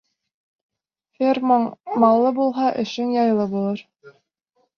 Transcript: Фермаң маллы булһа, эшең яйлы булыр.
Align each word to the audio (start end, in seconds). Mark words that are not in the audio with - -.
Фермаң 1.19 1.67
маллы 2.05 2.33
булһа, 2.41 2.73
эшең 2.85 3.13
яйлы 3.19 3.47
булыр. 3.53 3.87